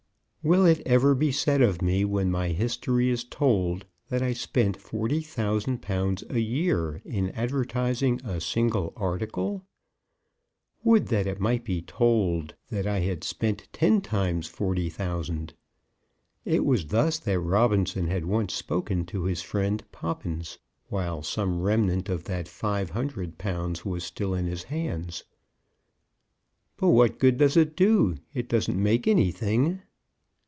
[0.43, 4.75] "Will it ever be said of me when my history is told that I spent
[4.75, 9.67] forty thousand pounds a year in advertising a single article?
[10.83, 15.53] Would that it might be told that I had spent ten times forty thousand."
[16.43, 20.57] It was thus that Robinson had once spoken to his friend Poppins,
[20.87, 25.23] while some remnant of that five hundred pounds was still in his hands.
[26.77, 28.15] "But what good does it do?
[28.33, 29.83] It don't make anything."